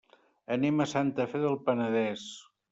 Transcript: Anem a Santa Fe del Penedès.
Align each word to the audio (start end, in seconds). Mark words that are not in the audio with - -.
Anem 0.55 0.81
a 0.85 0.87
Santa 0.95 1.29
Fe 1.35 1.45
del 1.45 1.61
Penedès. 1.69 2.27